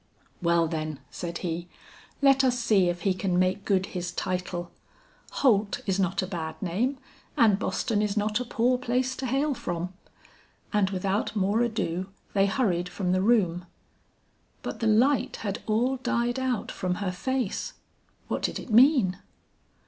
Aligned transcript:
'Well 0.41 0.67
then,' 0.67 0.99
said 1.11 1.37
he, 1.45 1.67
'let 2.23 2.43
us 2.43 2.57
see 2.57 2.89
if 2.89 3.01
he 3.01 3.13
can 3.13 3.37
make 3.37 3.65
good 3.65 3.85
his 3.85 4.11
title; 4.11 4.71
Holt 5.29 5.81
is 5.85 5.99
not 5.99 6.23
a 6.23 6.25
bad 6.25 6.59
name 6.59 6.97
and 7.37 7.59
Boston 7.59 8.01
is 8.01 8.17
not 8.17 8.39
a 8.39 8.45
poor 8.45 8.79
place 8.79 9.15
to 9.17 9.27
hail 9.27 9.53
from.' 9.53 9.93
And 10.73 10.89
without 10.89 11.35
more 11.35 11.61
ado, 11.61 12.09
they 12.33 12.47
hurried 12.47 12.89
from 12.89 13.11
the 13.11 13.21
room. 13.21 13.67
But 14.63 14.79
the 14.79 14.87
light 14.87 15.35
had 15.35 15.61
all 15.67 15.97
died 15.97 16.39
out 16.39 16.71
from 16.71 16.95
her 16.95 17.11
face! 17.11 17.73
What 18.27 18.41
did 18.41 18.57
it 18.57 18.71
mean? 18.71 19.17